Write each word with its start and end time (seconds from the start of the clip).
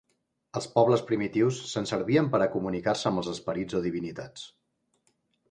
Els 0.59 0.67
pobles 0.77 1.03
primitius 1.09 1.59
se'n 1.73 1.87
servien 1.89 2.31
per 2.37 2.41
a 2.41 2.49
comunicar-se 2.57 3.07
amb 3.11 3.23
els 3.25 3.31
esperits 3.35 3.79
o 3.83 3.85
divinitats. 3.87 4.49